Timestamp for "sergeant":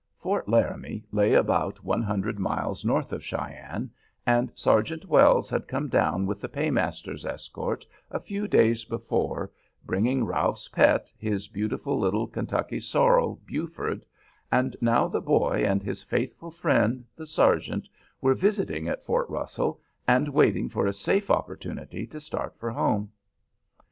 4.55-5.05, 17.27-17.87